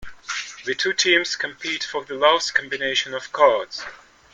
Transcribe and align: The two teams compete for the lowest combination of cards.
The 0.65 0.73
two 0.73 0.93
teams 0.93 1.35
compete 1.35 1.83
for 1.83 2.03
the 2.03 2.15
lowest 2.15 2.55
combination 2.55 3.13
of 3.13 3.31
cards. 3.31 3.85